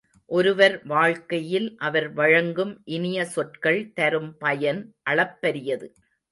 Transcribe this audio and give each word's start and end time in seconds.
ஒருவர் 0.25 0.85
வாழ்க்கையில் 0.85 1.77
அவர் 1.77 2.13
வழங்கும் 2.13 2.81
இனிய 2.85 3.25
சொற்கள் 3.25 3.91
தரும் 3.93 4.37
பயன் 4.37 4.81
அளப்பரியது. 5.09 5.89